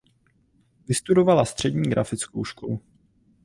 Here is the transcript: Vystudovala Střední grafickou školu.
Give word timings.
Vystudovala 0.87 1.45
Střední 1.45 1.89
grafickou 1.89 2.43
školu. 2.45 2.81